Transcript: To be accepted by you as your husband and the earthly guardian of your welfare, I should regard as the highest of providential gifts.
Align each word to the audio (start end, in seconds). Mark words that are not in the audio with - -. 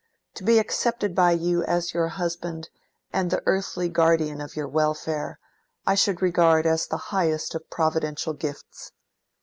To 0.33 0.43
be 0.43 0.57
accepted 0.57 1.13
by 1.13 1.33
you 1.33 1.63
as 1.65 1.93
your 1.93 2.07
husband 2.07 2.69
and 3.13 3.29
the 3.29 3.43
earthly 3.45 3.87
guardian 3.87 4.41
of 4.41 4.55
your 4.55 4.67
welfare, 4.67 5.37
I 5.85 5.93
should 5.93 6.23
regard 6.23 6.65
as 6.65 6.87
the 6.87 6.97
highest 7.13 7.53
of 7.53 7.69
providential 7.69 8.33
gifts. 8.33 8.93